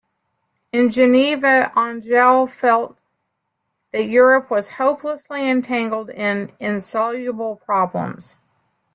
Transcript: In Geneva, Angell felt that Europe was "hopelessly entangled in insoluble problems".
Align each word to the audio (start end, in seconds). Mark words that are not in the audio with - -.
In 0.71 0.89
Geneva, 0.89 1.71
Angell 1.77 2.47
felt 2.47 3.03
that 3.91 4.05
Europe 4.05 4.49
was 4.49 4.71
"hopelessly 4.71 5.47
entangled 5.47 6.09
in 6.09 6.51
insoluble 6.59 7.57
problems". 7.57 8.39